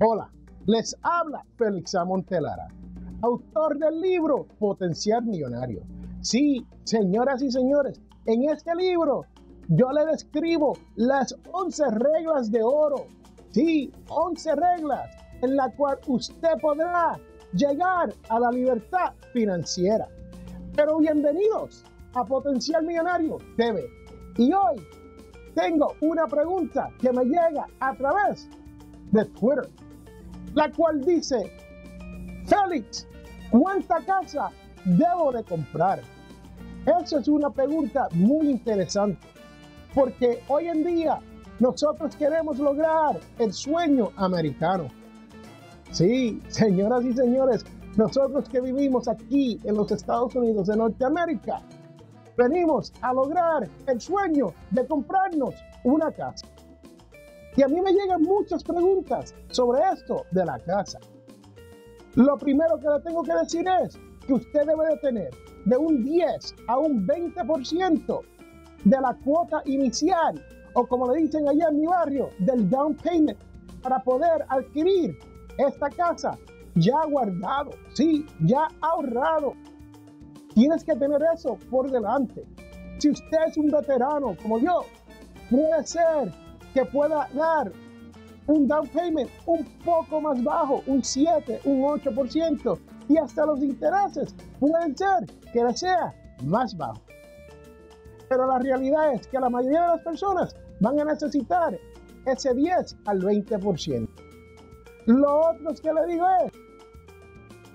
Hola, 0.00 0.30
les 0.66 0.96
habla 1.02 1.44
Félix 1.56 1.92
Montelara, 2.06 2.68
autor 3.20 3.76
del 3.78 4.00
libro 4.00 4.46
Potencial 4.60 5.24
Millonario. 5.24 5.82
Sí, 6.20 6.64
señoras 6.84 7.42
y 7.42 7.50
señores, 7.50 8.00
en 8.26 8.48
este 8.48 8.76
libro 8.76 9.24
yo 9.66 9.90
le 9.90 10.06
describo 10.06 10.78
las 10.94 11.34
11 11.50 11.90
reglas 11.90 12.52
de 12.52 12.62
oro. 12.62 13.08
Sí, 13.50 13.90
11 14.08 14.54
reglas 14.54 15.10
en 15.42 15.56
la 15.56 15.68
cual 15.72 15.98
usted 16.06 16.60
podrá 16.62 17.18
llegar 17.54 18.14
a 18.28 18.38
la 18.38 18.52
libertad 18.52 19.14
financiera. 19.32 20.06
Pero 20.76 20.98
bienvenidos 20.98 21.82
a 22.14 22.24
Potencial 22.24 22.84
Millonario 22.84 23.38
TV. 23.56 23.84
Y 24.36 24.52
hoy 24.52 24.76
tengo 25.56 25.94
una 26.02 26.28
pregunta 26.28 26.88
que 27.00 27.12
me 27.12 27.24
llega 27.24 27.66
a 27.80 27.96
través 27.96 28.48
de 29.10 29.24
Twitter, 29.24 29.68
la 30.58 30.72
cual 30.72 31.00
dice, 31.04 31.52
Félix, 32.46 33.06
¿cuánta 33.48 34.00
casa 34.04 34.50
debo 34.84 35.30
de 35.30 35.44
comprar? 35.44 36.00
Esa 36.84 37.20
es 37.20 37.28
una 37.28 37.48
pregunta 37.48 38.08
muy 38.10 38.50
interesante, 38.50 39.24
porque 39.94 40.42
hoy 40.48 40.66
en 40.66 40.82
día 40.82 41.20
nosotros 41.60 42.16
queremos 42.16 42.58
lograr 42.58 43.20
el 43.38 43.52
sueño 43.52 44.10
americano. 44.16 44.88
Sí, 45.92 46.42
señoras 46.48 47.04
y 47.04 47.12
señores, 47.12 47.64
nosotros 47.96 48.48
que 48.48 48.60
vivimos 48.60 49.06
aquí 49.06 49.60
en 49.62 49.76
los 49.76 49.92
Estados 49.92 50.34
Unidos 50.34 50.66
de 50.66 50.76
Norteamérica, 50.76 51.62
venimos 52.36 52.92
a 53.00 53.12
lograr 53.12 53.68
el 53.86 54.00
sueño 54.00 54.52
de 54.72 54.84
comprarnos 54.88 55.54
una 55.84 56.10
casa. 56.10 56.48
Y 57.58 57.62
a 57.64 57.66
mí 57.66 57.80
me 57.80 57.92
llegan 57.92 58.22
muchas 58.22 58.62
preguntas 58.62 59.34
sobre 59.50 59.80
esto 59.92 60.24
de 60.30 60.44
la 60.44 60.60
casa. 60.60 61.00
Lo 62.14 62.38
primero 62.38 62.78
que 62.78 62.86
le 62.88 63.00
tengo 63.00 63.24
que 63.24 63.34
decir 63.34 63.66
es 63.82 63.98
que 64.24 64.34
usted 64.34 64.64
debe 64.64 64.86
de 64.90 64.96
tener 64.98 65.30
de 65.64 65.76
un 65.76 66.04
10 66.04 66.54
a 66.68 66.78
un 66.78 67.04
20% 67.04 68.20
de 68.84 69.00
la 69.00 69.12
cuota 69.24 69.60
inicial, 69.64 70.40
o 70.74 70.86
como 70.86 71.12
le 71.12 71.22
dicen 71.22 71.48
allá 71.48 71.66
en 71.70 71.80
mi 71.80 71.86
barrio, 71.86 72.30
del 72.38 72.70
down 72.70 72.94
payment, 72.94 73.38
para 73.82 73.98
poder 74.04 74.46
adquirir 74.50 75.18
esta 75.58 75.90
casa 75.90 76.38
ya 76.76 77.06
guardado, 77.06 77.72
sí, 77.92 78.24
ya 78.38 78.68
ahorrado. 78.82 79.54
Tienes 80.54 80.84
que 80.84 80.94
tener 80.94 81.20
eso 81.34 81.58
por 81.72 81.90
delante. 81.90 82.44
Si 82.98 83.10
usted 83.10 83.38
es 83.48 83.56
un 83.56 83.66
veterano 83.66 84.36
como 84.40 84.60
yo, 84.60 84.82
puede 85.50 85.84
ser 85.84 86.32
que 86.74 86.84
pueda 86.84 87.28
dar 87.34 87.72
un 88.46 88.66
down 88.66 88.88
payment 88.88 89.30
un 89.46 89.64
poco 89.84 90.20
más 90.20 90.42
bajo, 90.42 90.82
un 90.86 91.02
7, 91.02 91.60
un 91.64 91.82
8%, 91.82 92.78
y 93.08 93.16
hasta 93.18 93.46
los 93.46 93.60
intereses 93.62 94.34
pueden 94.58 94.96
ser 94.96 95.26
que 95.52 95.64
le 95.64 95.76
sea 95.76 96.14
más 96.44 96.76
bajo. 96.76 97.00
Pero 98.28 98.46
la 98.46 98.58
realidad 98.58 99.14
es 99.14 99.26
que 99.26 99.38
la 99.38 99.48
mayoría 99.48 99.82
de 99.82 99.88
las 99.88 100.00
personas 100.02 100.54
van 100.80 101.00
a 101.00 101.04
necesitar 101.04 101.78
ese 102.26 102.54
10 102.54 102.96
al 103.06 103.20
20%. 103.20 104.08
Lo 105.06 105.40
otro 105.40 105.74
que 105.82 105.92
le 105.92 106.06
digo 106.06 106.26
es 106.44 106.52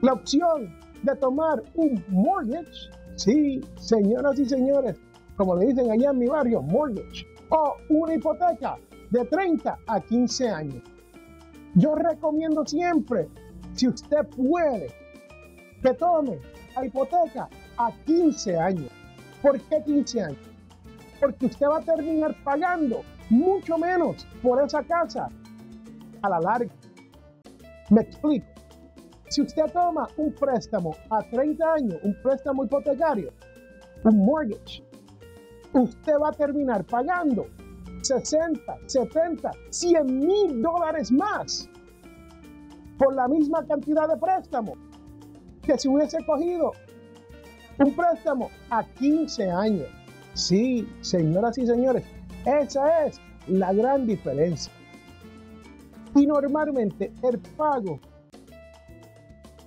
la 0.00 0.14
opción 0.14 0.78
de 1.02 1.14
tomar 1.16 1.62
un 1.74 2.02
mortgage, 2.08 2.90
sí, 3.16 3.60
señoras 3.76 4.38
y 4.38 4.46
señores, 4.46 4.96
como 5.36 5.56
le 5.56 5.66
dicen 5.66 5.90
allá 5.90 6.10
en 6.10 6.18
mi 6.18 6.26
barrio, 6.26 6.62
mortgage, 6.62 7.26
o 7.50 7.76
una 7.88 8.14
hipoteca 8.14 8.76
de 9.10 9.24
30 9.24 9.78
a 9.86 10.00
15 10.00 10.48
años. 10.48 10.82
Yo 11.74 11.94
recomiendo 11.94 12.66
siempre, 12.66 13.28
si 13.74 13.88
usted 13.88 14.26
puede, 14.28 14.88
que 15.82 15.94
tome 15.94 16.38
la 16.74 16.86
hipoteca 16.86 17.48
a 17.76 17.92
15 18.04 18.58
años. 18.58 18.90
¿Por 19.40 19.60
qué 19.60 19.82
15 19.84 20.22
años? 20.22 20.50
Porque 21.20 21.46
usted 21.46 21.66
va 21.66 21.78
a 21.78 21.82
terminar 21.82 22.34
pagando 22.42 23.02
mucho 23.30 23.78
menos 23.78 24.26
por 24.42 24.62
esa 24.62 24.82
casa 24.82 25.28
a 26.22 26.28
la 26.28 26.40
larga. 26.40 26.72
Me 27.90 28.02
explico. 28.02 28.46
Si 29.28 29.42
usted 29.42 29.64
toma 29.72 30.08
un 30.16 30.32
préstamo 30.32 30.96
a 31.10 31.22
30 31.22 31.72
años, 31.74 31.98
un 32.02 32.16
préstamo 32.22 32.64
hipotecario, 32.64 33.30
un 34.04 34.24
mortgage, 34.24 34.82
usted 35.72 36.14
va 36.20 36.28
a 36.28 36.32
terminar 36.32 36.84
pagando 36.84 37.46
60, 38.02 38.60
70, 38.86 39.50
100 39.70 40.18
mil 40.18 40.62
dólares 40.62 41.10
más 41.12 41.68
por 42.98 43.14
la 43.14 43.28
misma 43.28 43.64
cantidad 43.66 44.08
de 44.08 44.16
préstamo 44.16 44.74
que 45.62 45.78
si 45.78 45.88
hubiese 45.88 46.24
cogido 46.24 46.72
un 47.78 47.94
préstamo 47.94 48.50
a 48.70 48.82
15 48.84 49.50
años. 49.50 49.86
Sí, 50.34 50.88
señoras 51.00 51.58
y 51.58 51.66
señores, 51.66 52.04
esa 52.44 53.06
es 53.06 53.20
la 53.46 53.72
gran 53.72 54.06
diferencia. 54.06 54.72
Y 56.14 56.26
normalmente 56.26 57.12
el 57.22 57.38
pago 57.56 58.00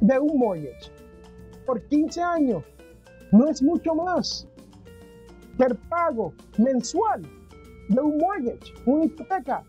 de 0.00 0.18
un 0.18 0.38
mortgage 0.38 0.90
por 1.64 1.82
15 1.88 2.22
años 2.22 2.62
no 3.32 3.48
es 3.48 3.62
mucho 3.62 3.94
más 3.94 4.46
que 5.56 5.64
el 5.64 5.76
pago 5.88 6.32
mensual 6.58 7.22
de 7.88 8.00
un 8.00 8.18
mortgage, 8.18 8.74
una 8.84 9.04
hipoteca 9.04 9.62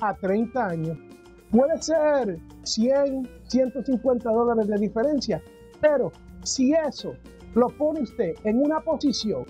a 0.00 0.14
30 0.14 0.66
años. 0.66 0.98
Puede 1.50 1.80
ser 1.82 2.38
100, 2.62 3.28
150 3.48 4.30
dólares 4.30 4.68
de 4.68 4.78
diferencia, 4.78 5.42
pero 5.80 6.12
si 6.42 6.72
eso 6.72 7.14
lo 7.54 7.68
pone 7.68 8.00
usted 8.02 8.34
en 8.44 8.62
una 8.62 8.80
posición 8.80 9.44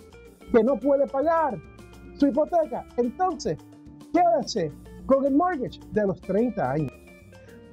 que 0.53 0.63
no 0.63 0.79
puede 0.79 1.07
pagar 1.07 1.59
su 2.19 2.27
hipoteca, 2.27 2.87
entonces 2.97 3.57
quédese 4.13 4.73
con 5.07 5.25
el 5.25 5.35
mortgage 5.35 5.81
de 5.93 6.07
los 6.07 6.21
30 6.21 6.71
años. 6.71 6.93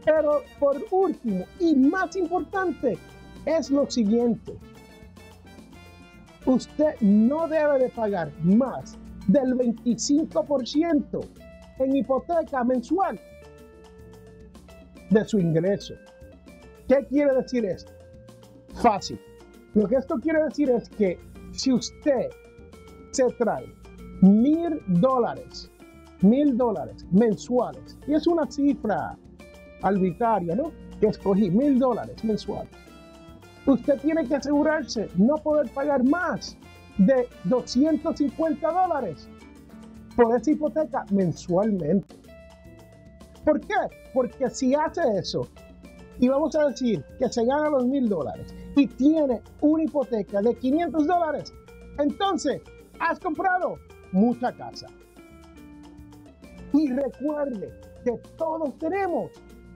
Pero 0.06 0.44
por 0.60 0.78
último 0.92 1.46
y 1.60 1.76
más 1.76 2.16
importante 2.16 2.98
es 3.46 3.70
lo 3.70 3.90
siguiente. 3.90 4.58
Usted 6.50 7.00
no 7.02 7.48
debe 7.48 7.78
de 7.78 7.90
pagar 7.90 8.32
más 8.42 8.98
del 9.28 9.54
25% 9.56 11.20
en 11.78 11.96
hipoteca 11.96 12.64
mensual 12.64 13.20
de 15.12 15.26
su 15.26 15.38
ingreso. 15.38 15.94
¿Qué 16.88 17.06
quiere 17.06 17.36
decir 17.36 17.66
esto? 17.66 17.92
Fácil. 18.82 19.22
Lo 19.76 19.88
que 19.88 19.98
esto 19.98 20.16
quiere 20.16 20.44
decir 20.46 20.72
es 20.72 20.90
que 20.90 21.20
si 21.52 21.72
usted 21.72 22.30
se 23.12 23.26
trae 23.38 23.72
mil 24.22 24.82
dólares, 24.88 25.70
mil 26.22 26.58
dólares 26.58 27.06
mensuales, 27.12 27.96
y 28.08 28.16
es 28.16 28.26
una 28.26 28.50
cifra 28.50 29.16
arbitraria, 29.84 30.56
¿no? 30.56 30.72
Que 31.00 31.10
escogí, 31.10 31.52
mil 31.52 31.78
dólares 31.78 32.24
mensuales. 32.24 32.72
Usted 33.66 34.00
tiene 34.00 34.26
que 34.26 34.36
asegurarse 34.36 35.10
no 35.16 35.36
poder 35.36 35.70
pagar 35.72 36.04
más 36.04 36.58
de 36.98 37.28
250 37.46 38.72
dólares 38.72 39.28
por 40.16 40.36
esa 40.36 40.52
hipoteca 40.52 41.06
mensualmente. 41.12 42.16
¿Por 43.46 43.60
qué? 43.62 43.76
Porque 44.14 44.50
si 44.50 44.76
hace 44.76 45.02
eso, 45.18 45.48
y 46.20 46.28
vamos 46.28 46.56
a 46.56 46.68
decir 46.68 47.04
que 47.18 47.30
se 47.30 47.46
gana 47.46 47.70
los 47.70 47.86
mil 47.86 48.10
dólares 48.10 48.54
y 48.76 48.88
tiene 48.88 49.42
una 49.62 49.84
hipoteca 49.84 50.42
de 50.42 50.54
500 50.56 51.08
dólares, 51.08 51.54
entonces 51.98 52.62
has 53.00 53.20
comprado 53.20 53.78
mucha 54.12 54.52
casa. 54.52 54.88
Y 56.74 56.92
recuerde 56.92 57.72
que 58.04 58.12
todos 58.38 58.78
tenemos 58.78 59.32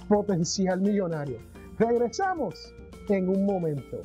potencial 0.07 0.81
millonario. 0.81 1.39
Regresamos 1.79 2.73
en 3.09 3.29
un 3.29 3.45
momento. 3.45 4.01